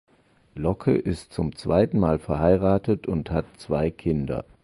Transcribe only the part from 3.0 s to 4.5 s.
und hat zwei Kinder.